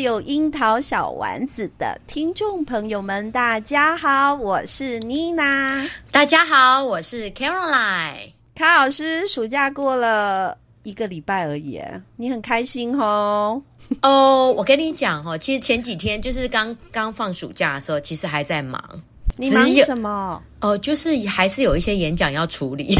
[0.00, 5.86] 有樱桃小丸子的听众朋友们，大家好，我是妮娜。
[6.10, 8.32] 大家好，我是 Caroline。
[8.54, 11.80] 卡老师，暑假过了一个礼拜而已，
[12.16, 13.62] 你很开心哦。
[14.00, 18.82] 哦，我跟你讲哦，其实前几天就是刚刚放暑假的时候，其实还在忙。
[19.36, 20.42] 你忙什么？
[20.60, 22.94] 哦，就是还是有一些演讲要处理。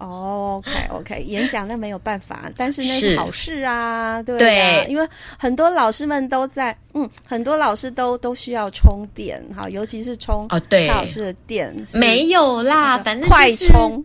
[0.00, 5.06] 哦，OK，OK， 演讲那没有办法，但是那是好事啊，对啊，对，因为
[5.38, 14.04] 很多老师们都在，嗯，很多老师都都需要充电，哈，尤其是充哦，对，老师的电没有啦，反正、就是、 快充，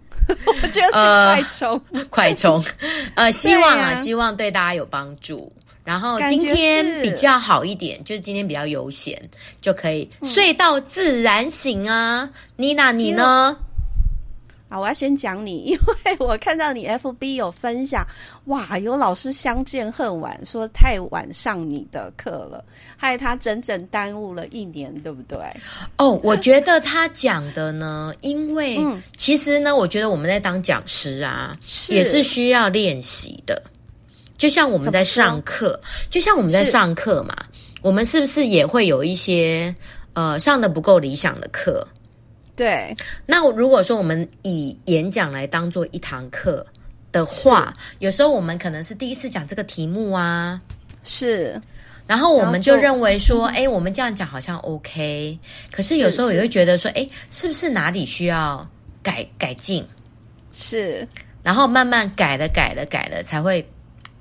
[0.61, 2.63] 我觉得是快充，呃、快充，
[3.15, 5.51] 呃，希望啊，希望对大家有帮助。
[5.85, 9.21] 然后今天比较好一点，就是今天比较悠闲，
[9.61, 10.09] 就可以。
[10.23, 12.27] 睡到自然醒啊。
[12.55, 13.55] 妮、嗯、娜，你呢？
[14.67, 18.05] 啊，我要先讲你， 因为我看到你 FB 有分享，
[18.45, 22.63] 哇，有老师相见恨晚，说太晚上你的课了，
[22.97, 25.37] 害他整整耽误了一年，对不对？
[25.97, 28.79] 哦，我觉得他讲的呢，因为
[29.15, 33.61] 其实呢，我觉得我们在当讲师啊，是也是需要练习的。
[34.37, 37.33] 就像我们在上课，就像我们在上课嘛，
[37.81, 39.73] 我们是不是也会有一些
[40.13, 41.87] 呃上的不够理想的课？
[42.55, 42.95] 对。
[43.25, 46.65] 那如果说我们以演讲来当做一堂课
[47.11, 50.61] 的话，有时候我们可能是第一次讲这个题目啊，
[51.03, 51.61] 是。
[52.07, 55.39] 然后我们就认为说，哎，我们这样讲好像 OK，
[55.71, 58.67] 可是有时候也会觉得说，哎，是不是哪里需要
[59.03, 59.85] 改改进？
[60.51, 61.07] 是。
[61.43, 63.67] 然后慢慢改了，改了，改了，才会。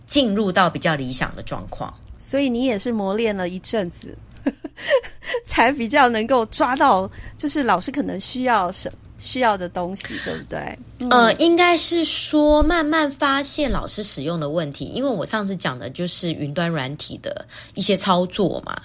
[0.07, 4.15] 进入到比较理想的状况，所以你也是磨练了一阵子，
[5.47, 10.79] 才比较能够抓到，就是老师可能需要什需要的东西，对不对？
[11.11, 18.81] 呃，应该是说慢慢发现老师使用的问题，因为我上次讲的就是云端软体的一些操作嘛。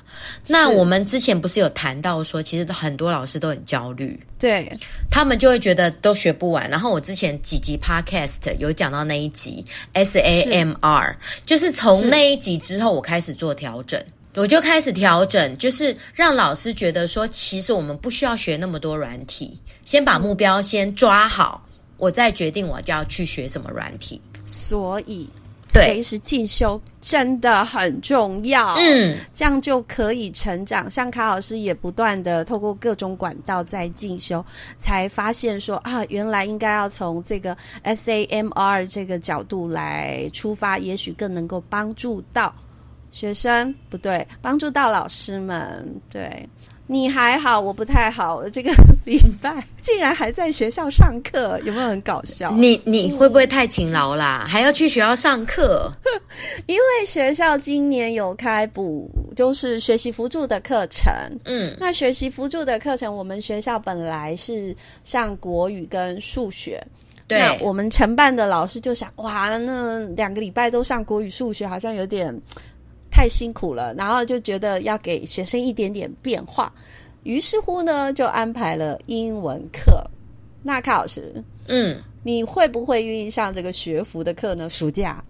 [0.47, 4.72] 那我们之前不是有谈到说，其实很多老师都很焦虑，对，
[5.12, 6.70] 他们就会觉得都学不完。
[6.70, 11.16] 然后我之前几集 Podcast 有讲到那一集 SAMR，
[11.46, 14.02] 就是从那一集之后，我开始做调整，
[14.35, 21.66] 我就开始调整，就是让老师觉得说，其实我们不需要学那么多软体，先把目标先抓好。
[21.97, 25.29] 我再决定我就要去学什么软体，所以
[25.73, 28.75] 随时进修真的很重要。
[28.75, 30.90] 嗯，这样就可以成长。
[30.90, 34.44] 像卡老师也不断的透过各种管道在进修，
[34.78, 42.56] 才发现说啊，原来应该要从这个 SAMR 这个角度来出发，也许更能够帮助到
[43.12, 46.47] 学生，不对，帮助到老师们，对。
[46.92, 48.50] 你还好，我不太好。
[48.50, 48.72] 这个
[49.06, 52.50] 礼拜竟然还在学校上课，有没有很搞笑？
[52.53, 54.44] 你你会不会太勤劳啦？
[54.50, 55.92] 还要去学校上课？
[56.66, 61.14] 因为学校今年有开补，就是学习辅助的课程。
[61.46, 66.84] 嗯，那学习辅助的课程，我们学校本来是上国语跟数学。
[67.28, 72.36] 对，那我们承办的老师就想，哇，那两个礼拜都上国语、数学，好像有点。
[73.12, 76.72] 太辛苦了，然后就觉得要给学生一点点变化，
[77.24, 80.03] 于是乎呢，就安排了英文课。
[80.64, 84.70] 那卡老师，嗯，你会不会愿意上这个学服的课呢？
[84.70, 85.24] 暑假？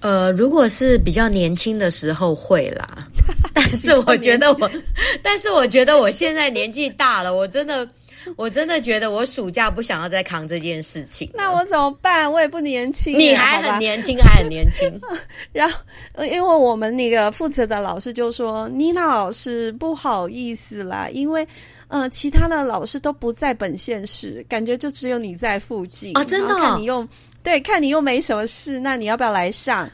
[0.00, 3.08] 呃，如果是比较年轻的时候会啦，
[3.54, 4.70] 但是我觉得我，
[5.22, 7.88] 但是我觉得我现在年纪大了，我真的。
[8.36, 11.30] 我真的觉得我暑假不想要再扛这件事情。
[11.34, 12.30] 那我怎么办？
[12.30, 13.18] 我也不年轻。
[13.18, 14.90] 你还很年轻，还很年轻。
[15.52, 15.78] 然后，
[16.24, 21.46] 因为我们那个负责的老师就说：“妮娜老师，不好意思啦，因为
[21.88, 26.24] 呃，其他的老师都不在本县市，感觉就只有你在附近啊。
[26.24, 26.58] 真的哦？
[26.58, 27.06] 看你又
[27.42, 29.88] 对，看你又没什么事，那你要不要来上？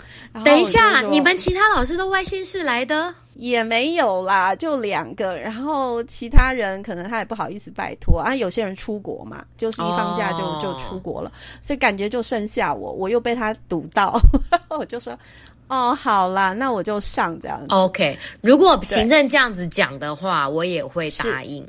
[0.45, 8.35] 等一下，你们其他老师都外县市来的？”也没有啦，就两个，然后其他人可能他也不好意思拜托啊。
[8.35, 10.63] 有些人出国嘛，就是一放假就、oh.
[10.63, 11.33] 就出国了，
[11.63, 14.21] 所以感觉就剩下我，我又被他堵到，
[14.69, 15.19] 我就说
[15.69, 17.67] 哦，好啦，那我就上这样子。
[17.71, 21.67] OK，如果行政这样子讲的话，我也会答应。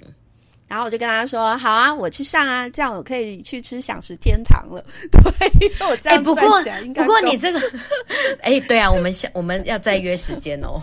[0.72, 4.82] 然后我就跟他说：“好啊，我去上啊，这样我可以去吃享食天堂了。
[5.12, 6.64] ”对，因为我这样、欸、不过
[6.96, 7.60] 不过你这个，
[8.40, 10.82] 哎、欸，对啊，我们想我们要再约时间哦。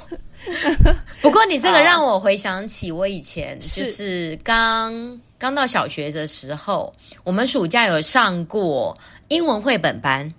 [1.22, 6.92] 不过你这个让我回想起我以前就是刚刚到小学的时候，
[7.24, 8.94] 我们暑假有上过
[9.28, 10.30] 英文绘本班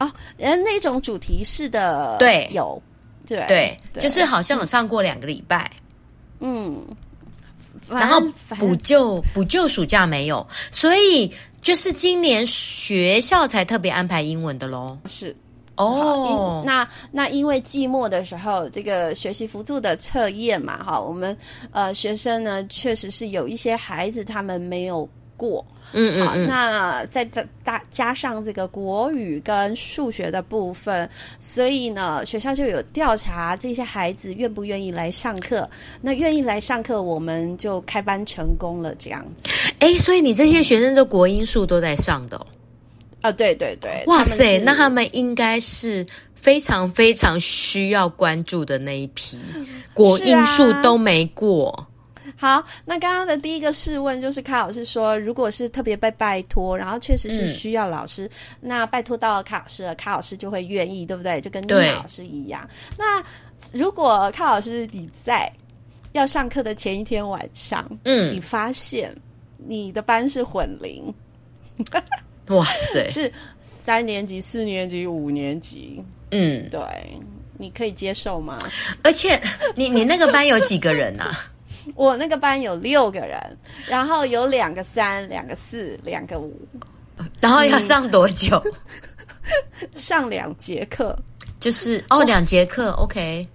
[0.00, 2.82] 哦，那种主题式的，对，有，
[3.26, 5.70] 对对，就是好像有上过两个礼拜，
[6.40, 6.86] 嗯。
[7.90, 8.20] 然后
[8.58, 14.96] 补救补救暑假没有，所以就是今年学校才特别安排英文的喽。
[15.06, 15.36] 是
[15.76, 21.34] 哦，那那因为季末的时候，这个学习辅助的测验嘛，哈，我们
[21.72, 25.08] 呃学生呢确实是有一些孩子他们没有
[25.40, 25.64] 过。
[25.92, 31.08] 嗯嗯，好，那再大大加上这个国语跟数学的部分，
[31.40, 35.68] 所以呢，学校就有调查这些孩子愿不愿意来上课。
[36.00, 39.50] 那愿意来上课，我们就开班成功了，这样子。
[39.80, 42.46] 哎，所以你这些学生的国英数都在上的哦？
[43.22, 46.06] 啊，对对对，哇塞，那他们应该是
[46.36, 49.40] 非常非常需要关注的那一批，
[49.92, 51.88] 国英数都没过。
[52.40, 58.30] 好，那刚刚的第一个试问就是，卡老师说，如果是特别被拜托，然后确实是需要老师，嗯、
[58.62, 61.38] 那拜托到了卡老师了，卡老师就会愿意，对不对？
[61.38, 62.66] 就跟妮娜老师一样。
[62.96, 63.22] 那
[63.72, 65.52] 如果卡老师你在
[66.12, 69.14] 要上课的前一天晚上，嗯，你发现
[69.58, 71.14] 你的班是混龄，
[72.48, 76.80] 哇塞， 是三年级、四年级、五年级，嗯，对，
[77.58, 78.58] 你可以接受吗？
[79.02, 79.38] 而且
[79.74, 81.36] 你你那个班有几个人啊？
[81.94, 83.38] 我那个班有六个人，
[83.86, 86.54] 然后有两个三，两个四，两个五，
[87.40, 88.62] 然后要上多久？
[88.64, 91.16] 嗯、 上两节课，
[91.58, 93.48] 就是哦，两节课，OK。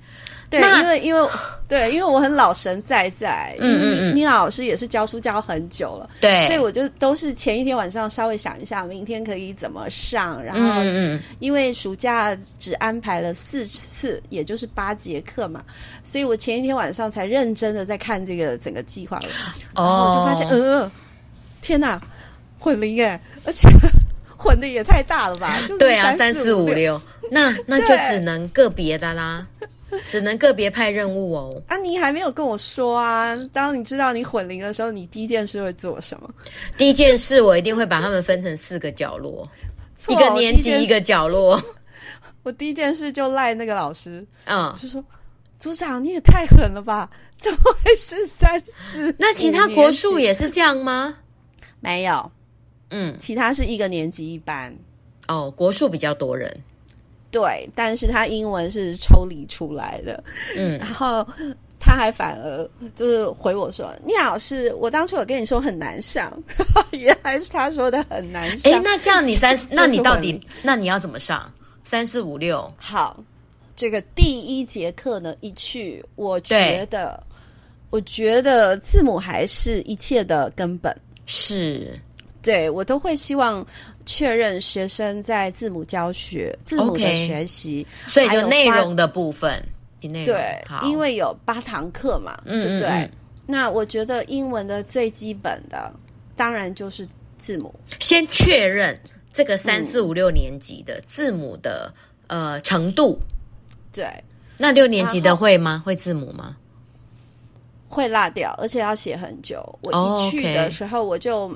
[0.49, 1.29] 对，因为因为
[1.67, 15.63] 对，因为我很老神在在，嗯嗯嗯，妮娜老师也是教书教很久了，对，所以我就都是前一天晚上稍微想一下，明天可以怎么上，然后嗯，因为暑假只安排了四次，也就是八节课嘛，
[16.03, 19.27] 所以我前一天晚上才认真的在看这个整个计划了，
[19.73, 20.91] 哦，然后我就发现，呃，
[21.61, 21.99] 天哪，
[22.59, 23.67] 混龄耶，而且
[24.37, 25.57] 混的也太大了吧？
[25.67, 27.01] 就是、对啊，三四五六，
[27.31, 29.47] 那那 就只能个别的啦。
[30.09, 31.61] 只能个别派任务哦。
[31.67, 33.35] 啊，你还没有跟我说啊！
[33.53, 36.29] 当你知道你混龄的时候，你第一件事会做什么？
[36.77, 39.47] 第一件事，我一定会把他们分成四个角落，
[40.09, 41.61] 一个年级一个角落。
[42.43, 45.03] 我第一件事就赖那个老师，嗯，就说
[45.57, 47.09] 组长你也太狠了吧？
[47.39, 49.13] 怎么会是三四？
[49.17, 51.17] 那其他国术也是这样吗？
[51.79, 52.31] 没有，
[52.89, 54.75] 嗯，其他是一个年级一班。
[55.27, 56.55] 哦，国术比较多人。
[57.35, 60.23] 对，但是他英文是抽离出来的，
[60.55, 61.27] 嗯，然后
[61.77, 66.31] 他还反而就是回我说：“妮娜老师，我当初有跟你说很难上，
[66.91, 71.51] 原来是他说的很难上。”哎，那这样你三， 那你到底那你要怎么上？
[71.83, 72.73] 三四五六？
[72.77, 73.21] 好，
[73.75, 77.21] 这个第一节课呢，一去，我觉得，
[77.89, 80.95] 我觉得字母还是一切的根本，
[81.25, 81.93] 是，
[82.45, 83.65] 对我都会希望。
[84.07, 89.59] 确认学生在字母教学、字母的学习，okay, 所以就内容的部分，
[89.99, 92.89] 对，因为有八堂课嘛，嗯、对不对？
[92.89, 93.11] 嗯嗯、
[93.47, 95.91] 那我觉得英文的最基本的，
[96.35, 97.07] 当然就是
[97.39, 97.73] 字母。
[97.99, 98.95] 先确认
[99.33, 101.91] 这个三四五六年级的字母的、
[102.27, 103.17] 嗯、呃程度，
[103.91, 104.07] 对。
[104.59, 105.81] 那六年级的会吗？
[105.83, 106.55] 会字母吗？
[107.87, 109.67] 会落掉，而且要写很久。
[109.81, 111.51] 我一去的时候我就。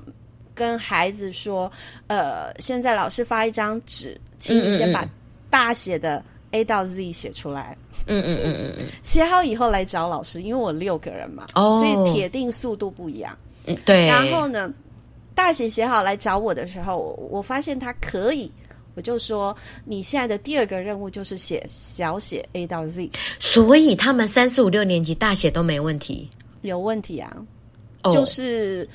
[0.59, 1.71] 跟孩子说，
[2.07, 5.07] 呃，现在老师发一张纸，请你先把
[5.49, 7.77] 大写的 A 到 Z 写出来。
[8.07, 13.37] 嗯嗯嗯嗯嗯，写好以后来找老师，因为我六个人嘛，哦，所以铁定速度不一样。
[13.65, 14.05] 嗯，对。
[14.07, 14.69] 然后呢，
[15.33, 16.97] 大写写好来找我的时候，
[17.31, 18.51] 我发现他可以，
[18.95, 23.09] 我就说，你现在的第二个任务就是写小写 A 到 Z。
[23.39, 26.29] 所以他们三四五六年级大写都没问题？
[26.63, 27.31] 有问题啊，
[28.03, 28.85] 哦，就是。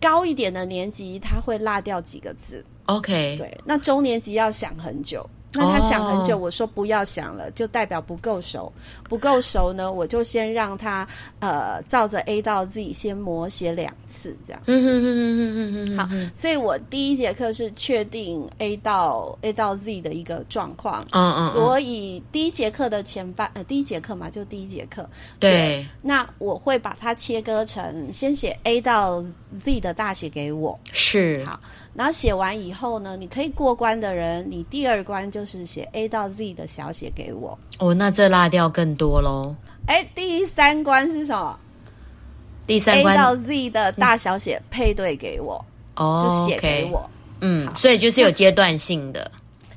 [0.00, 2.64] 高一点的年级，他会落掉几个字。
[2.86, 5.28] OK，对，那中年级要想很久。
[5.56, 6.44] 那他想很久，oh.
[6.44, 8.72] 我说不要想了，就代表不够熟。
[9.08, 11.06] 不够熟呢，我就先让他
[11.40, 14.72] 呃照着 A 到 Z 先模写两次，这样子。
[14.72, 15.98] 嗯哼哼哼哼哼。
[15.98, 21.06] 好，所以我第一节课是确定 A 到 A 到 Z 的一个状况。
[21.12, 21.50] 嗯嗯。
[21.52, 25.08] 所以第一节课的前半呃第一节课嘛，就第一节课。
[25.38, 25.50] 对。
[25.50, 25.86] 对。
[26.02, 29.24] 那我会把它切割成先写 A 到
[29.60, 30.78] Z 的大写给我。
[30.92, 31.44] 是。
[31.44, 31.58] 好，
[31.96, 35.46] 然后写完以后呢，你可以过关的人，你第二关就。
[35.46, 37.56] 是写 A 到 Z 的小写给我。
[37.78, 39.54] 哦，那这落掉更多喽。
[39.86, 41.56] 哎，第三关是什么？
[42.66, 47.08] 第三关 A 到 Z 的大小写配对给我，就写给我。
[47.42, 49.30] 嗯，所以就是有阶段性的。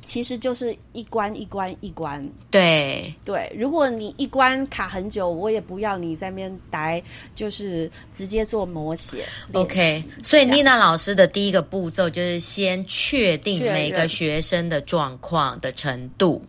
[0.09, 3.47] 其实就是一关一关一关，对对。
[3.55, 6.99] 如果你一关卡很久，我也不要你在那边待，
[7.35, 9.23] 就是直接做模写。
[9.53, 16.41] OK，所以妮娜老师的第一个步骤就是先确定每个学生的状况的程度。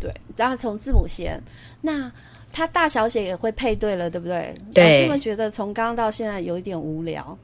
[0.00, 1.38] 对，然后从字母先，
[1.82, 2.10] 那
[2.50, 4.54] 他大小写也会配对了，对不对？
[4.72, 4.84] 对。
[4.84, 7.36] 老师们觉得从刚刚到现在有一点无聊，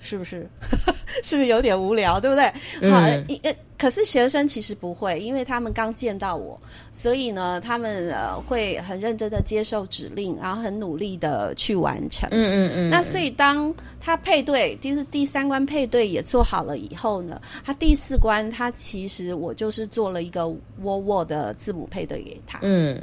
[0.00, 0.48] 是不是？
[1.24, 2.44] 是不是有点无聊，对不对？
[2.88, 6.60] 好，一、嗯、可是学生其实不会，因为他们刚见到我，
[6.92, 12.28] 所以呢，他们呃会很认真的接受指令，然后很努力的去完成。
[12.30, 12.90] 嗯嗯嗯。
[12.90, 20.46] 那所以当他配对，就是第三关配对也做好了以后呢，他第四关他其实我就是做了一个
[20.82, 22.60] 窝窝的字母配对给他。
[22.62, 23.02] 嗯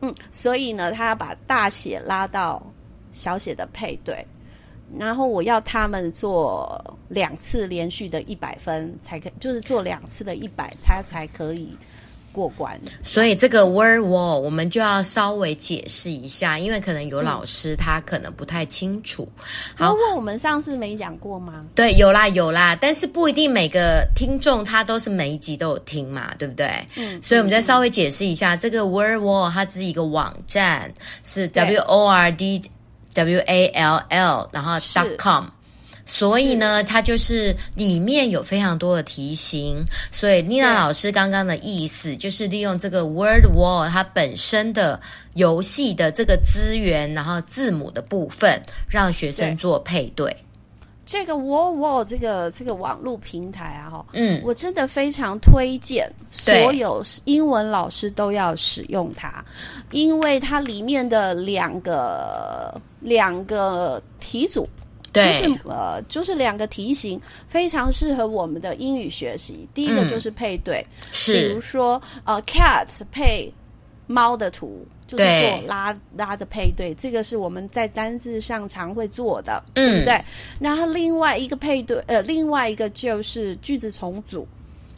[0.00, 2.60] 嗯，所以呢，他要把大写拉到
[3.12, 4.26] 小写的配对。
[4.98, 11.76] 然后我要他们做两次连续的一百分才可以，就是做两次的一百，他才可以
[12.32, 12.78] 过关。
[13.02, 19.28] 所以这个 word wall 我们就要稍微解释一下，因为可能有老师他可能不太清楚。
[19.76, 21.64] 好，因为我们上次没讲过吗？
[21.74, 26.68] 对，有啦有啦，但是不一定每个听众他都是每一集都有听嘛，对不对？
[26.96, 32.62] 嗯，所以我们再稍微解释一下，嗯、这个 word wall 它是一个网站，是 W O R D。
[33.14, 35.44] W A L L，然后 dot com，
[36.04, 39.82] 所以呢，它就是里面有非常多的题型。
[40.10, 45.00] 所以妮娜老师刚刚的意思就是利用这个 Word Wall 它本身的
[45.34, 50.30] 游戏的这个资源，然后字母的部分，让学生做配对。
[50.30, 50.36] 对
[51.06, 59.44] 这个 Word Wall 这个这个网络平台啊，哈，嗯，我真的非常推荐所有英文老师都要使用它，
[59.90, 62.80] 因为它里面的两个。
[63.04, 64.68] 两个题组，
[65.12, 69.68] 对，就是呃，就是两个题型，非常适合我们的英语学习。
[69.72, 73.52] 第一个就是配对，嗯、是，比如说呃，cat 配
[74.06, 80.24] 猫的图，就是做拉拉的配对，这个是我们在单字上常会做的，嗯、对不对？
[80.58, 84.48] 然后另外一个配对，呃，另外一个就是句子重组。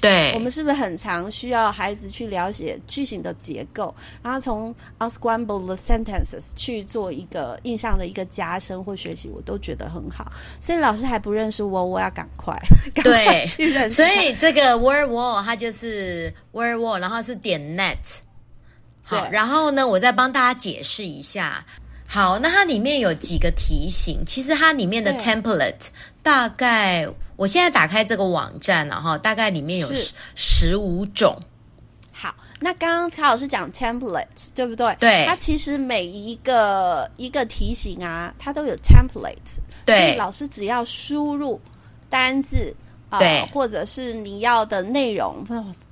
[0.07, 10.31] 对，我们是不是很常需要孩子去了解句型的结构，然后从 unscramble the sentences 去做一个印象的一个加深或学习，我都觉得很好。
[10.61, 12.57] 所以老师还不认识我，我要赶快
[12.95, 13.97] 赶快去认识。
[13.97, 18.19] 所以这个 word wall 它就是 word wall，然后是点 net。
[19.03, 21.65] 好，然后呢，我再帮大家解释一下。
[22.09, 25.89] 好，那它里面有几个题型，其实它里面的 template
[26.23, 31.39] 大概，我现在打开这个网站了哈，大概里面有十十五种。
[32.11, 34.97] 好，那刚刚曹老师讲 template 对不对？
[34.99, 41.61] 对，它其实每一个一个题型啊，它都有 template，对，所以老师只要输入
[42.09, 42.75] 单字
[43.11, 45.45] 啊、呃，或者是你要的内容。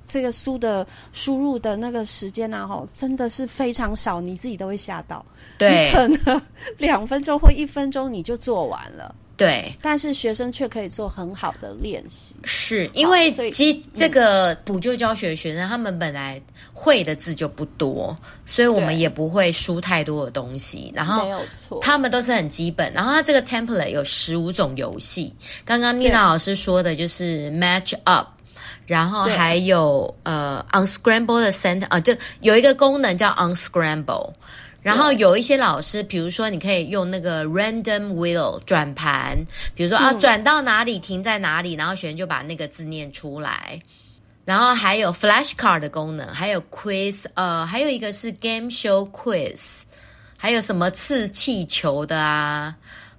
[0.07, 5.25] 这个书的输入的那个时间啊，吼，真的是非常少，你自己都会吓到。
[5.57, 6.41] 对，你可能
[6.77, 9.13] 两分钟或一分钟你就做完了。
[9.37, 12.35] 对，但是学生却可以做很好的练习。
[12.43, 16.41] 是因为其实这个补救教学的学生，他们本来
[16.73, 20.91] 会的字就不多，所以我们也不会输太多的东西。
[20.95, 22.91] 然后，没有错，他们都是很基本。
[22.93, 25.33] 然后，他这个 template 有十五种游戏。
[25.65, 28.27] 刚刚妮娜老师说的就是 match up。
[28.87, 34.31] 然后还有呃，unscramble 的 sentence 啊，就有一个功能叫 unscramble。
[34.85, 39.35] 然后有一些老师，比如说你可以用那个 random wheel 转盘，
[39.73, 43.79] 比如说啊，转到哪里停在哪里，然后学生就把那个字念出来。
[44.45, 49.81] 然后还有 flashcard 的功能，还有 quiz，呃，还有一个是 game show quiz，
[50.37, 52.75] 还有什么刺气球的啊。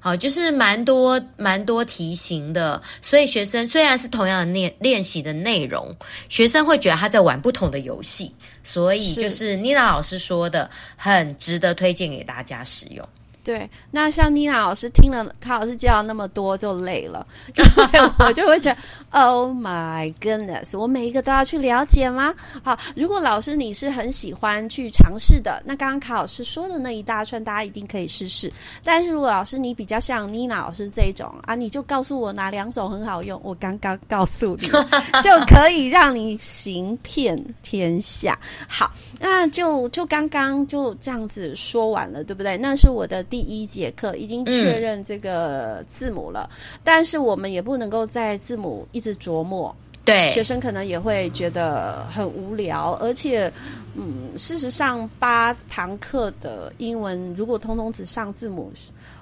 [0.07, 5.93] 好，就是蛮多蛮多题型的，所以学生虽然是同样的练练习的内容，
[6.29, 8.33] 学生会觉得他在玩不同的游戏，
[8.63, 13.09] 所以就是妮娜老师说的，很值得推荐给大家使用。
[13.47, 17.25] 对，那像妮娜老师听了卡老师介绍那么多就累了，
[17.55, 18.79] 因为我就会觉得
[19.11, 22.35] ，Oh my goodness，我每一个都要去了解吗？
[22.65, 28.53] 好，如果老师你是很喜欢去尝试的，那刚刚卡老师说的那一大串，大家一定可以试试。
[28.83, 34.67] 但是如果老师你比较像妮娜老师这一种啊，你就告诉我哪两种很好用，我刚刚告诉你，
[35.23, 38.37] 就可以让你行遍天下。
[38.67, 42.59] 好，那就就刚刚就这样子说完了，对不对？
[42.59, 43.25] 那是我的。
[43.36, 49.75] 第一节课已经确认这个字母了，嗯，但是我们也不能够在字母一直琢磨。
[50.05, 53.53] 对，学生可能也会觉得很无聊，而且，
[53.97, 58.73] 嗯，事实上八堂课的英文如果通通只上字母，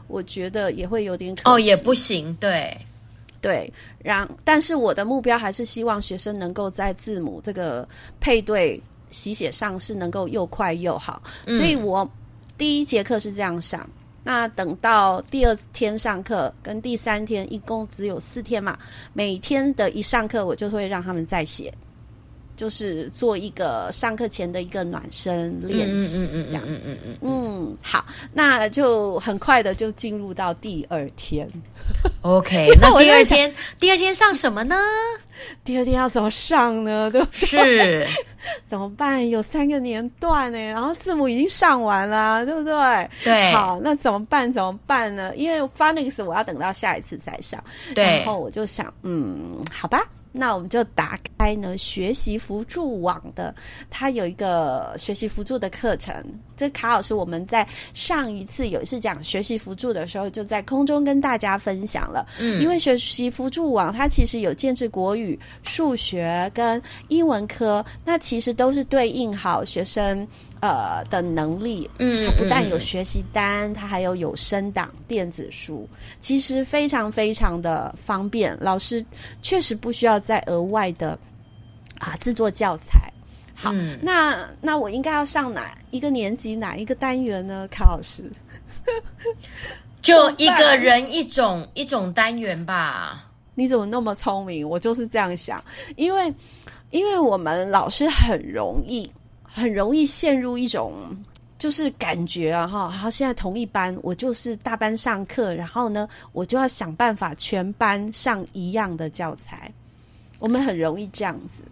[0.09, 1.49] 我觉得也会有点可惜。
[1.49, 2.77] 哦，也不行，对，
[3.41, 7.89] 对，然但是我的目标还是希望学生能够在字母这个
[8.21, 8.79] 配对
[9.09, 12.07] 习写上是能够又快又好，嗯、所以我
[12.59, 13.89] 第一节课是这样想。
[14.25, 18.77] 那等到第二天上课跟第三天，一共只有四天嘛，
[19.13, 21.73] 每天的一上课，我就会让他们再写，
[22.57, 26.99] 就是做一个上课前的一个暖身练习，这样子。
[27.21, 31.49] 嗯，好，那就很快的就进入到第二天。
[32.23, 34.77] OK，那第二天第二天上什么呢？
[35.65, 37.11] 第二天要怎么上呢？
[37.11, 38.05] 对不对？
[38.05, 38.07] 是。
[38.63, 39.27] 怎么办？
[39.29, 43.11] 有三个年段呢，然后字母已经上完了，对不对？
[43.25, 43.53] 对。
[43.53, 44.51] 好，那怎么办？
[44.53, 45.35] 怎么办呢？
[45.35, 47.63] 因为 Phonics 我要等到下一次再上。
[47.95, 48.05] 对。
[48.05, 50.03] 然后我就想，嗯，好吧。
[50.37, 53.55] 那我们就打开呢学习辅助网的，
[53.89, 56.13] 它有一个学习辅助的课程。
[56.57, 62.27] 这卡老师我们在上一次有一次讲学习辅助的时候，就在空中跟大家分享了。
[62.41, 70.27] 嗯，因为学习辅助网它其实有建制国语、数学跟英文科，那其实都是对应好学生。
[70.61, 75.87] 呃的能力，嗯，它不但有学习单，它还有有声档电子书，
[76.21, 78.57] 其实非常非常的方便。
[78.59, 79.05] 老师
[79.43, 81.17] 确实不需要再额外的
[81.99, 83.13] 啊制作教材。
[83.55, 87.69] 好，嗯、那那我应该要上哪一个年级哪一个单元呢？
[87.69, 88.29] 卡老师，
[90.03, 93.31] 就一个人一种一种单元吧。
[93.55, 94.69] 你怎么那么聪明？
[94.69, 95.63] 我就是这样想，
[95.97, 96.35] 因为
[96.91, 99.09] 因为我们老师很容易。
[99.57, 100.93] 很容易陷入一种
[101.61, 109.73] 就是感觉啊，哈，好，现在同一班，我就是大班上课，然后呢，我就要想办法全班上一样的教材。
[110.45, 111.63] 我们很容易这样子，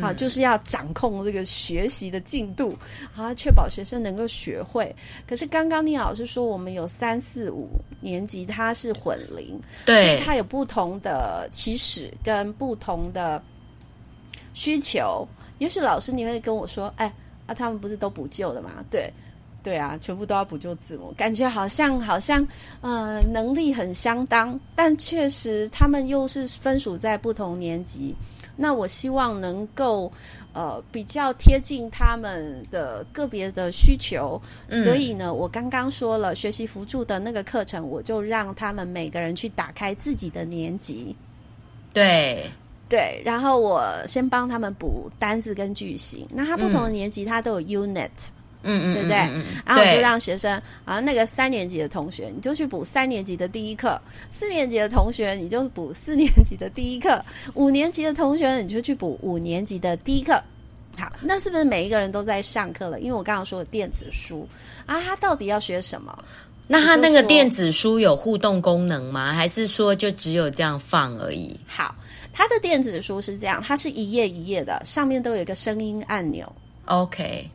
[0.00, 2.72] 啊，嗯，就是要掌控这个学习的进度，
[3.16, 4.94] 啊，确保学生能够学会。
[5.26, 7.68] 可是刚刚聂老师说，我们有三四五
[8.00, 13.42] 年级，它是混龄，对，所以它有不同的起始跟不同的
[14.52, 15.26] 需求。
[15.58, 17.12] 也许老师你会跟我说：“哎，
[17.46, 18.70] 啊，他们不是都补救的吗？
[18.88, 19.12] 对，
[19.64, 22.46] 对啊，全部都要补救字母，感觉好像好像
[22.82, 28.14] 呃能力很相当，但确实他们又是分属在不同年级。
[28.56, 30.12] 那我希望能够
[30.52, 41.16] 呃比较贴近他们的个别的需求，嗯、所以呢，我刚刚说了学习辅助的那个课程，我就让他们每个人去打开自己的年级，
[41.92, 42.44] 对。”
[42.86, 46.24] 对，然后我先帮他们补单字跟句型。
[46.30, 48.32] 那他不同的年级，他都有 unit，嗯
[48.64, 49.16] 嗯，对不对？
[49.18, 53.96] 嗯嗯嗯、然后我就让学生啊，那个三年级的同学，你就去补三年级的第一课；
[54.30, 57.20] 四年级的同学，你就补四年级的第一课；
[57.54, 60.32] 五年级的同学，你就去补五年级的第一课。
[60.96, 63.00] 好，那是不是每一个人都在上课了？
[63.00, 64.48] 因为我刚刚说的电子书
[64.86, 66.16] 啊，他到底要学什么？
[66.66, 69.32] 那他那个电子书有互动功能吗？
[69.32, 71.58] 还是说就只有这样放而已？
[71.66, 71.94] 好。
[72.36, 76.52] 它的电子书是这样，它是一页一页的，上面都有一个声音按钮。
[76.86, 77.48] OK，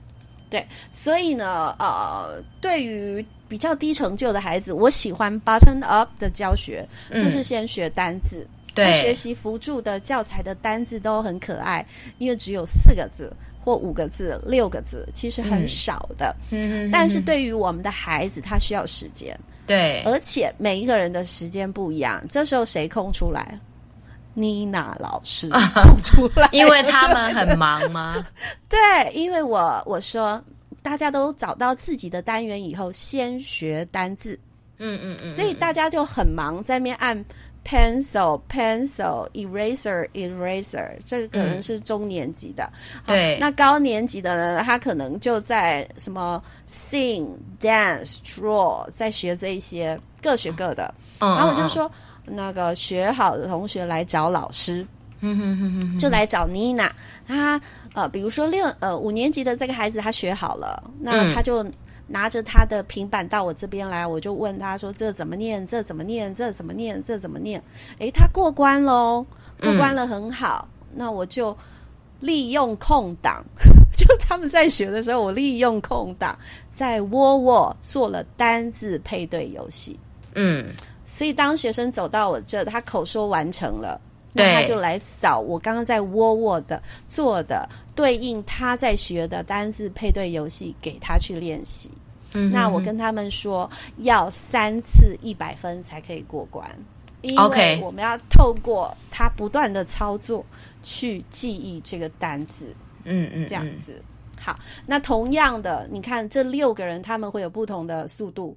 [0.49, 8.47] 对，所以呢，呃，对于比较低成就的孩子，我喜欢 button up 的教学，嗯、就是先学单字。
[8.75, 11.85] 对，学习辅助的教材的单字都很可爱，
[12.17, 13.33] 因为只有四个字
[13.65, 16.33] 或五个字、六个字，其实很少的。
[16.51, 19.37] 嗯，但是对于我们的孩子，他需要时间。
[19.65, 23.59] 对，而且每一个人的时间不一样，这时候谁空出来？
[24.33, 28.25] 妮娜老师空出来，因为他们很忙吗？
[28.69, 30.41] 对，因为我我说
[30.81, 34.39] 大家都找到自己的单元以后，先学单字，
[34.77, 37.23] 嗯嗯嗯，所以大家就很忙，在面按
[37.65, 42.71] pencil pencil eraser eraser，这个可能是中年级的，
[43.05, 47.27] 对，那高年级的呢，他可能就在什么 sing
[47.61, 51.89] dance draw，在学这一些各学各的，然后我就说。
[52.31, 54.85] 那个学好的同学来找老师，
[55.97, 56.93] 就来找妮娜。
[57.27, 57.59] 他
[57.95, 61.65] 呃，比如说六呃五年级的这个孩子，他学好了，那他就
[62.05, 65.65] 拿着他的平板到我这边来，我就问他说：“这怎么念？
[65.65, 66.31] 这怎么念？
[66.35, 67.03] 这怎么念？
[67.03, 67.59] 这怎么念？”
[67.97, 69.25] 诶，他过关喽，
[69.59, 70.67] 过关了，很好。
[70.93, 71.57] 那我就
[72.19, 73.43] 利用空档，
[73.97, 76.37] 就是他们在学的时候，我利用空档
[76.69, 79.99] 在窝窝做了单字配对游戏。
[80.35, 80.65] 嗯。
[81.05, 83.99] 所以，当学生走到我这，他口说完成了，
[84.31, 91.89] 那他就来扫我刚刚在窝窝的做的对应他在学的单字配对游戏，给他去练习。
[92.35, 96.63] 嗯，那我跟他们说，要三次一百分才可以过关。
[97.21, 100.45] 因为我们要透过他不断的操作
[100.83, 102.67] 去记忆这个单字。
[103.03, 103.99] 嗯嗯，这样子。
[104.39, 108.55] 好，那同样的，你看这六个人他们会有不同的速度，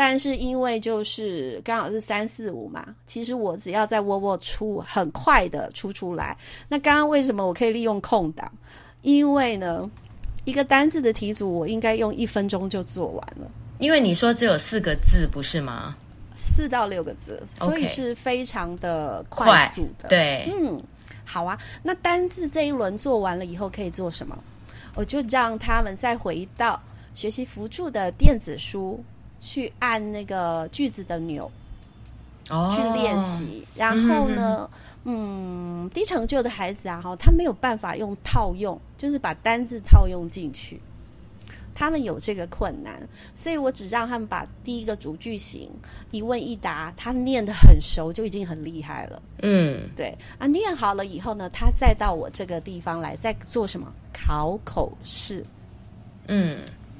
[0.00, 6.36] 但是因为就是刚好是三四五嘛，其实我只要在窝窝出很快的出出来。
[6.68, 8.48] 那刚刚为什么我可以利用空档？
[9.02, 9.90] 因为呢，
[10.44, 13.50] 一个单字的题组我应该用一分钟就做完了。
[13.80, 15.96] 因为你说只有四个字，不是吗？
[16.36, 20.08] 四到六个字，所以是非常的快速的。
[20.08, 20.80] 对，嗯，
[21.24, 21.58] 好啊。
[21.82, 24.38] 那单字这一轮做完了以后可以做什么？
[24.94, 26.80] 我就让他们再回到
[27.14, 29.02] 学习辅助的电子书，
[29.40, 31.50] 去按那个句子的钮，
[32.50, 33.64] 哦，去练习。
[33.76, 34.68] 然后呢，
[35.04, 40.80] 嗯，嗯，低成就的孩子啊，哈，他没有办法用套用，就是把单字套用进去，
[41.74, 43.00] 他们有这个困难，
[43.34, 45.70] 所以我只让他们把第一个主句型
[46.10, 49.22] 一问一答，他念得很熟，就已经很厉害了。
[49.42, 53.92] 嗯，对啊，念好了以后呢，他再到我这个地方来，再做什么？
[54.12, 55.46] 考口试，
[56.26, 56.58] 嗯，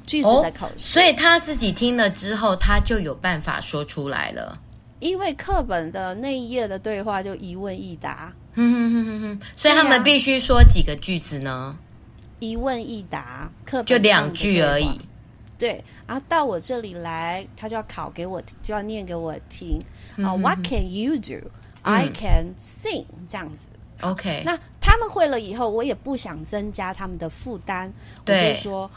[0.09, 4.59] 句子的口试，哦，所以他自己听了之后，他就有办法说出来了。
[4.99, 11.77] 因为课本的那一页的对话就一问一答，嗯哼哼哼哼，所以他们必须说几个句子呢？
[12.41, 15.01] 一问一答，课本就两句而已。
[15.57, 19.81] 对，然后到我这里来，他就要考给我，就要念给我听
[20.17, 20.35] 啊。
[20.35, 21.49] Uh, What can you do?
[21.83, 23.67] I can sing，嗯，这样子。
[24.01, 27.91] OK，那他们会了以后，我也不想增加他们的负担，
[28.27, 28.89] 我就说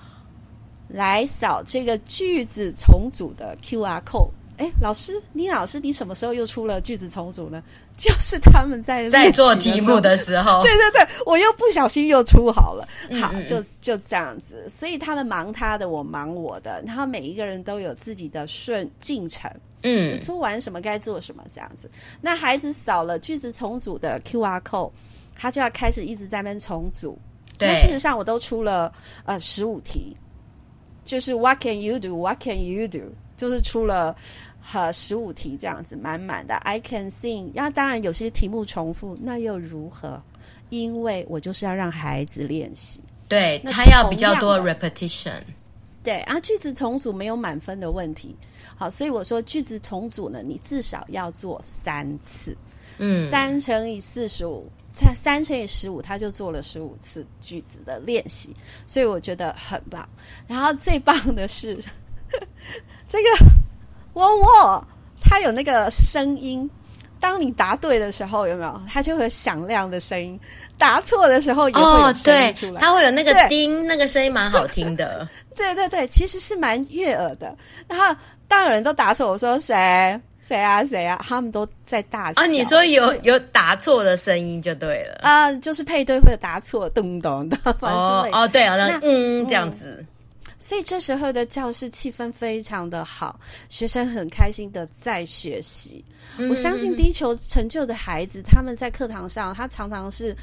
[0.92, 4.32] 来扫这个句子重组的 QR code。
[4.58, 7.64] 哎，老师，李老师，你什么时候又出了句子重组呢？
[7.98, 12.88] 就是他们在在做题目的时候， 对对对，我又不小心又出好了。
[13.20, 19.50] 好，就就这样子，所以他们忙他的，我忙我的，然后每一个人都有自己的顺进程。
[19.84, 21.90] 嗯，就说完什么该做什么这样子。
[22.22, 24.92] 那孩子扫了句子重组的 QR code，
[25.36, 27.18] 他就要开始一直在那边重组。
[27.58, 28.94] 对，那事实上我都出了
[29.26, 30.16] 呃十五题，
[31.04, 32.16] 就是 What can you do?
[32.16, 33.14] What can you do?
[33.38, 34.16] 就是出了
[34.62, 36.56] 和十五题这样子满满的。
[36.58, 37.50] I can sing。
[37.54, 40.22] 那当然有些题目重复，那又如何？
[40.70, 45.34] 因为我就是要让孩子练习，对他要比较多 repetition。
[46.04, 48.36] 对啊，句子重组没有满分的问题。
[48.76, 52.56] 好，所以我说句子重组呢，你至少要做三次。
[52.98, 58.56] 嗯，三乘以四十五，才三乘以十五，他就做了十五次句子的练习，
[58.88, 60.08] 所以我觉得很棒。
[60.48, 61.78] 然后最棒的是
[63.08, 63.30] 这个
[64.14, 64.88] 窝窝，
[65.22, 66.70] 它有那个声音。
[67.20, 68.82] 当你答对的时候，有没有？
[68.90, 70.36] 它就会响亮的声音；
[70.76, 72.72] 答错的时候也会有声音出来。
[72.72, 75.28] 哦、对，它会有那个叮，那个声音蛮好听的。
[75.56, 77.56] 对对对，其实是蛮悦耳的。
[77.88, 82.42] 然后当有人都答错，我说谁谁啊谁啊，他们都在大笑。
[82.42, 89.98] 啊，你说有有答错的声音就对了啊，就是配对会有答错，咚咚 的，反正哦哦，对啊，那嗯这样子。
[90.00, 90.08] 嗯
[90.64, 96.06] 所以这时候的教室气氛非常的好，学生很开心的在学习。
[96.38, 100.34] 嗯、我相信低求成就的孩子，他们在课堂上，他常常是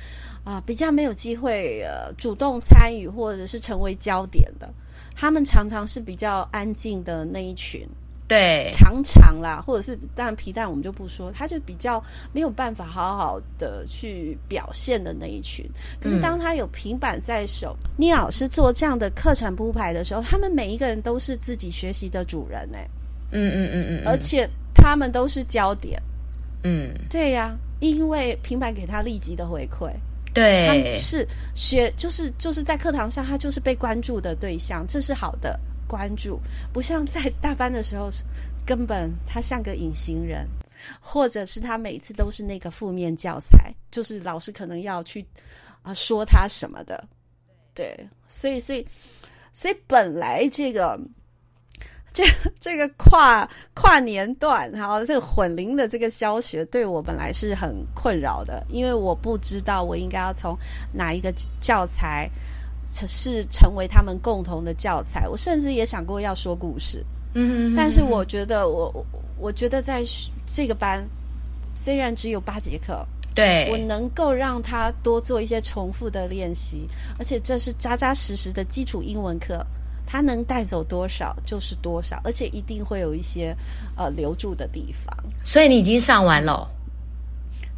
[0.42, 4.68] 啊、呃、比较没有机会呃主动参与或者是成为焦点的，
[5.14, 7.88] 他们常常是比较安静的那一群。
[8.29, 15.64] 对，常常啦，或者是当然皮蛋我们就不说，他就比较没有办法好好的去表现的那一群。
[15.99, 22.91] 可是当他有平板在手，聂、嗯、老师做这样的课程铺排的时候，他们每一个人都是自己学习的主人哎、欸，
[23.31, 25.99] 嗯嗯嗯嗯，而且他们都是焦点，
[26.64, 29.91] 嗯，对呀、啊，因为平板给他立即的回馈，
[30.35, 35.59] 对，他是学就是就是在课堂上他就是被关注的对象，这是好的。
[35.88, 36.38] 关注
[36.72, 38.11] 不像在大班的时候，
[38.66, 40.46] 根本他像个隐形人，
[41.01, 45.27] 或者是他每次都是那个负面教材，就是老师可能要去
[45.83, 47.03] 啊说他什么的，
[47.74, 48.87] 对，所以所以
[49.53, 51.01] 所以本来这个
[52.12, 52.24] 这
[52.61, 60.57] 这个跨跨年段，然后这个混龄的这个教学，对我本来是很困扰的，因为我不知道我应该要从
[60.92, 62.31] 哪一个教材。
[62.90, 65.29] 是成为他们共同的教材。
[65.29, 69.07] 我甚至也想过要说故事，嗯，但是我觉得我，我
[69.38, 70.03] 我觉得在
[70.46, 71.07] 这个班
[71.74, 79.64] 虽然只有八节课，对，我能够让他多做一些重复的练习，而且这是扎扎实实的基础英文课，
[80.07, 83.55] 他能带走多少就是多少，而且一定会有一些
[83.96, 85.14] 呃留住的地方。
[85.44, 86.68] 所以你已经上完了？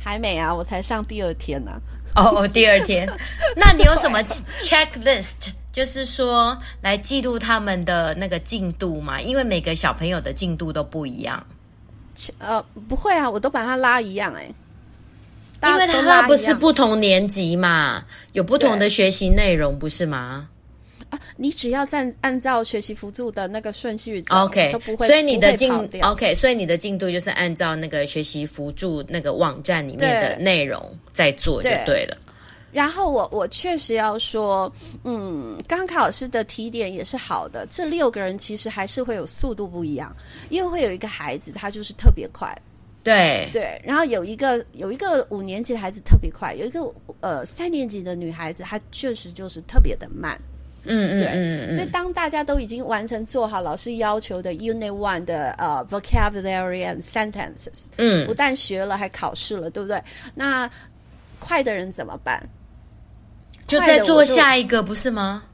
[0.03, 1.81] 还没啊，我才上第二天呢、啊。
[2.15, 3.09] 哦哦，第二天，
[3.57, 4.23] 那你有什么
[4.59, 5.53] checklist？
[5.73, 9.21] 就是说来记录他们的那个进度嘛？
[9.21, 11.47] 因为每个小朋友的进度都不一样。
[12.39, 14.53] 呃，不会啊，我都把它拉一样哎、
[15.63, 20.49] 欸，因为它不是不同年级嘛，有不同的学习内容，不是吗？
[21.11, 30.81] 啊，你只要按按照学习辅助的那个顺序走，OK，都不会，所以你的进，OK，所以你的进度就是按照那个学习辅助那个网站里面的内容
[31.13, 32.17] 在做就对了。
[32.17, 32.19] 对
[32.73, 37.67] 然后我我确实要说，嗯，刚考老师的提点也是好的。
[37.69, 40.15] 这六个人其实还是会有速度不一样，
[40.51, 42.57] 因为会有一个孩子他就是特别快，
[43.03, 43.83] 对对。
[43.85, 46.81] 然后有一个有一个五年级的孩子特别快，有一个
[47.19, 50.41] 呃三年级的女孩子她确实就是特别的慢。
[50.85, 60.03] 嗯，对，所以当大家都已经完成做好老师要求的 Unit One 的呃 Vocabulary and Sentences，嗯，不但学了，还考试了，对不对？
[60.35, 60.71] 那
[61.39, 62.43] 快的人怎么办？
[63.67, 65.45] 就再做下一个，不是吗？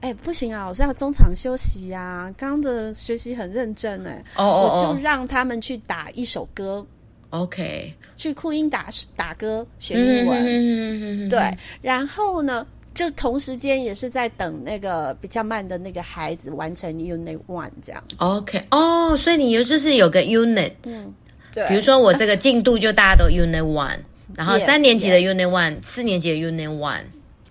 [0.00, 2.34] 哎，不行啊，我是要中场休息呀、啊。
[2.36, 6.84] 刚刚的学习很认真哎，哦哦，我就让他们去打一首歌
[7.30, 12.66] ，OK，去酷音打打歌学英文，嗯、对，然后呢？
[12.92, 18.02] 就同时间也是在等那个比较慢的那个孩子完成 Unit One 这样。
[18.18, 21.14] OK，哦，所以你就是有个 Unit，嗯，
[21.54, 21.66] 对。
[21.68, 23.98] 比如说我这个进度就大家都 Unit One，
[24.34, 27.04] 然后三年级的 Unit One，四年级的 Unit One。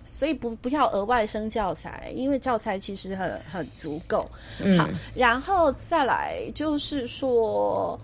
[0.04, 4.24] 所以不不要额外生教材，因为教材其实很很足够。
[4.62, 4.78] 嗯。
[4.78, 7.98] 好，然后再来就是说，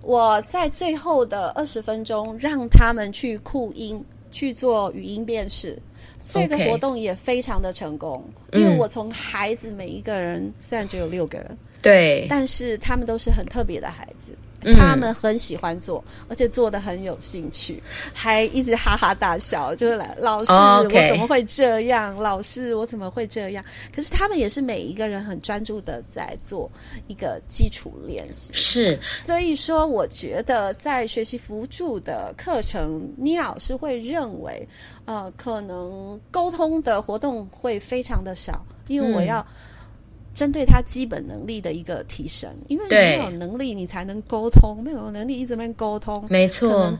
[0.00, 5.78] 我在最后的二十分钟让他们去酷音去做语音辨识。
[6.28, 8.22] 这个活动也非常的成功。
[8.52, 14.32] 因为我从孩子每一个人、嗯、虽然只有六个人，对，但是他们都是很特别的孩子。
[14.62, 20.84] 嗯、他们很喜欢做，而且做的很有兴趣，还一直哈哈大笑，就是来老师，oh.
[20.84, 22.16] 我怎么会这样？
[22.16, 23.64] 老师，我怎么会这样？
[23.94, 26.70] 可是他们也是每一个人很专注的在做
[27.06, 28.52] 一个基础练习。
[28.52, 34.66] 是，所以说，我觉得在学习辅助的课程，倪老师会认为，
[35.04, 39.46] 呃，可能沟通的活动会非常的少，因为我要。
[40.38, 46.96] 针对他基本能力的一个提升，因为你没有能力，你才能沟通；没有能力，一直在沟通，没错，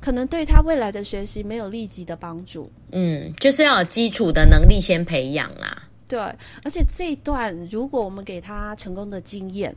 [0.00, 2.72] 可能，对他未来的学习没有立即的帮助。
[2.92, 5.82] 嗯，就是要有基础的能力先培养啦。
[6.08, 6.18] 对，
[6.64, 9.76] 而且这一段如果我们给他成功的经验，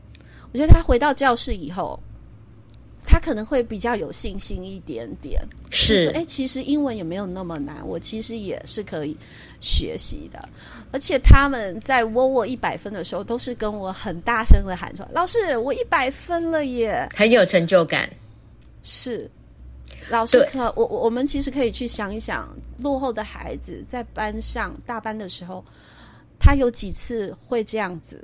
[0.53, 2.01] 我觉得他回到教室以后，
[3.11, 5.41] 他可能会比较有信心一点点。
[5.71, 9.17] 是，哎，其实英文也没有那么难，我其实也是可以
[9.59, 10.47] 学习的。
[10.91, 18.07] 而且他们在窝我一百分的时候，都是跟我很大声的喊出来：“老师，我一百分了耶！”很有成就感。
[18.83, 19.27] 是，
[20.11, 25.65] 老师可我我们其实可以去想一想，落后的孩子在班上大班的时候，
[26.39, 28.23] 他有几次会这样子？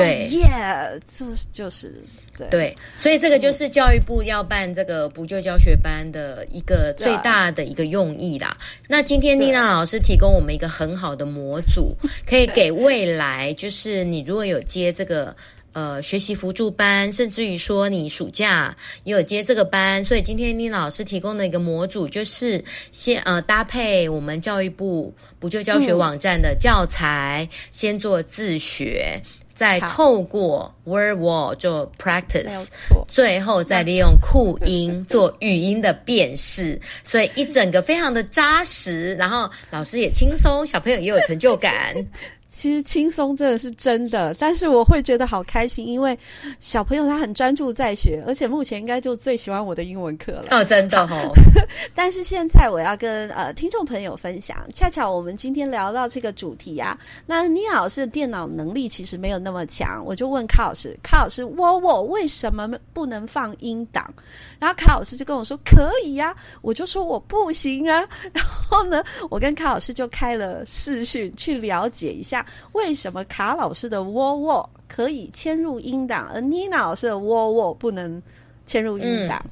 [0.00, 2.02] 对，耶、oh, yeah，就是就是
[2.36, 8.56] 对对，所以这个就是教育部要办这个补救教学班的一个最大的一个用意啦。
[8.88, 11.94] 那今天丽娜老师提供我们一个很好的模组，
[12.26, 15.36] 可以给未来就是你如果有接这个
[15.72, 29.20] 呃学习辅助班，甚至于说你暑假也有接这个班，所以今天妮娜老师提供的一个模组就是先呃搭配我们教育部补救教学网站的教材，嗯、先做自学。
[29.60, 32.68] 再透过 Word Wall 做 practice，
[33.06, 41.94] 最后再利用酷音做语音的辨识，所以一整个非常的扎实，然后老师也轻松，小朋友也有成就感。
[42.50, 46.18] 其实轻松真的是真的，但是我会觉得好开心，因为
[46.58, 50.46] 小朋友他很专注在学，而且目前应该就最喜欢我的英文课了。
[50.50, 51.32] 哦，真的哦。
[51.94, 64.12] 但是现在我要跟呃听众朋友分享，恰巧我们今天聊到这个主题啊，那倪老师的电脑能力其实没有那么强，我就问卡老师，卡老师，我我为什么不能放音档？
[64.58, 68.06] 然后卡老师就跟我说可以呀、啊，我就说我不行啊。
[68.32, 72.39] 然后呢，我跟卡老师就开了视讯去了解一下。
[72.72, 78.22] 为什么卡老师的窝窝可以嵌入音档，而妮娜老师的窝窝不能
[78.66, 79.40] 嵌入音档？
[79.44, 79.50] 嗯，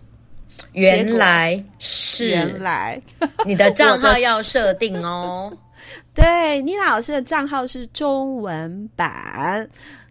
[0.73, 3.01] 原来是原来
[3.45, 5.57] 你的账号要设定哦。
[6.13, 9.69] 对，妮娜老师的账号是中文版，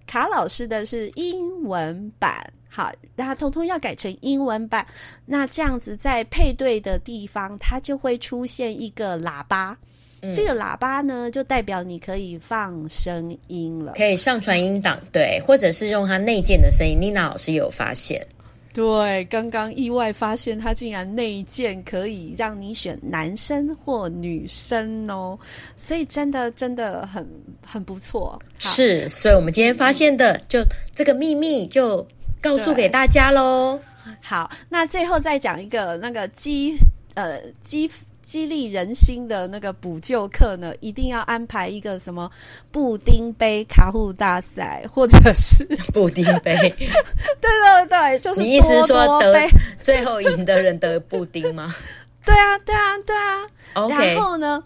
[0.08, 2.42] 卡老师的是英文版。
[2.70, 4.86] 好，那通通要改成英文版。
[5.26, 9.78] 那这样子在配对的地方，它就会出现一个喇叭。
[10.22, 16.98] 嗯、这个喇叭呢，就代表你可以放声音了，可以上传音档，对，或者是用它内建的声音。
[17.00, 18.26] 妮娜老师有发现，
[18.74, 25.38] 对，刚刚意外发现它竟然内建可以让你选男生或女生哦，
[25.76, 27.28] 所以真的真的很
[27.66, 28.40] 很不错。
[28.60, 30.60] 是，所以我们今天发现的就
[30.96, 32.06] 这个秘密就
[32.42, 33.80] 告诉给大家喽。
[34.22, 36.76] 好，那最后再讲一个那个激
[37.16, 37.90] 呃激
[38.28, 42.30] 激励人心的那个补救课呢，一定要安排一个什么
[42.74, 46.54] 布丁杯卡户大赛，或者是 布丁杯。
[47.40, 49.50] 对对对，就是你意思说得
[49.82, 51.74] 最后赢的人得布丁吗？
[52.26, 53.88] 对啊，对啊，对啊。
[53.88, 54.62] 然后呢？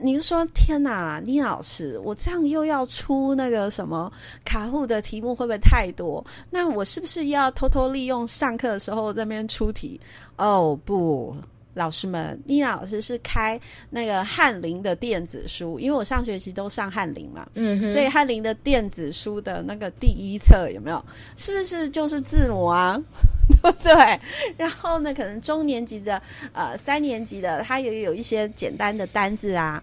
[0.00, 4.12] 你就说天哪，倪老师，我这样又要出那个什么
[4.44, 6.22] 卡户的题目，会不会太多？
[6.50, 9.98] 那我是不是要偷偷利用上课的时候在那边出题？
[10.36, 11.34] 哦不，
[11.74, 21.04] 老师们，妮娜老师是开那个翰林的电子书，因为我上学期都上翰林嘛，嗯，所以翰林的电子书的那个第一册有没有？
[21.36, 23.00] 是不是就是字母啊？
[23.62, 24.20] 对不对？
[24.56, 26.20] 然后呢，可能中年级的
[26.52, 29.82] 呃三年级的，他也有一些简单的单字啊。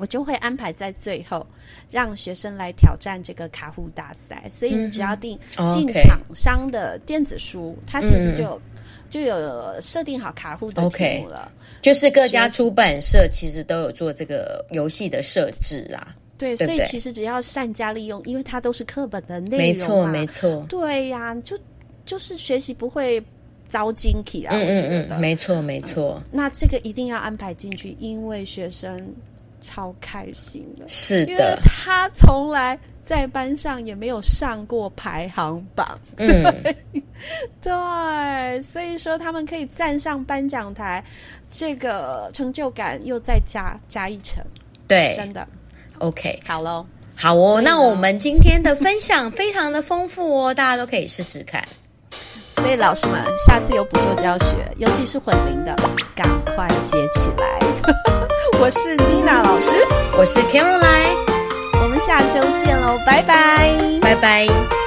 [0.00, 1.44] 我就会安排在最后，
[1.90, 4.44] 让学生来挑战这个卡户大赛。
[4.48, 5.36] 所以你只要订
[5.72, 8.77] 进厂商的电子书，嗯、它其实就、嗯、
[9.10, 11.50] 就有设定好卡户的题目了。
[11.54, 16.14] Okay, 就是各家出版社其实都有做这个游戏的设置啊。
[16.36, 19.58] 对，对对所以其实只要善加利用，因为它都是课本的内容。
[19.58, 20.66] 没错，没错。
[20.68, 21.58] 对呀、啊，就
[22.04, 23.22] 就是学习不会
[23.68, 24.54] 遭惊奇啊。
[24.54, 26.28] 嗯嗯嗯，没错没错、嗯。
[26.32, 29.14] 那这个一定要安排进去，因为学生。
[29.60, 36.44] 超开心的，是的，因为他从来在班上也没有上过排行榜，嗯，
[37.62, 41.02] 对，所以说他们可以站上颁奖台，
[41.50, 44.44] 这个成就感又再加加一层，
[44.86, 45.48] 对，真的
[46.00, 46.84] ，OK，好喽，
[47.16, 51.64] 好哦，那我们今天的分享非常的丰富哦， 大家都可以试试看。
[52.56, 55.74] 所以老师们，下次有补救教学，尤其是混龄的，
[56.14, 57.58] 赶快接起来。
[58.60, 59.70] 我是妮娜老师，
[60.18, 61.27] 我是 Caroline，
[61.98, 64.77] 下周见喽，拜拜，拜拜。